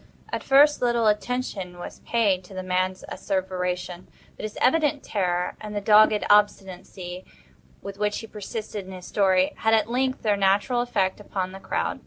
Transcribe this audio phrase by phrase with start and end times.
[0.33, 5.75] At first little attention was paid to the man's asseveration; but his evident terror, and
[5.75, 7.23] the dogged obstinacy
[7.83, 11.59] with which he persisted in his story, had at length their natural effect upon the
[11.59, 11.99] crowd.